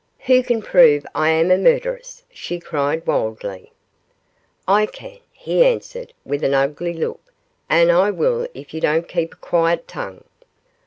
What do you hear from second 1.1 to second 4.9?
I am a murderess?' she cried, wildly. 'I